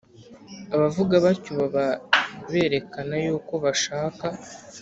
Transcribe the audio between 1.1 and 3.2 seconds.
batyo baba berekana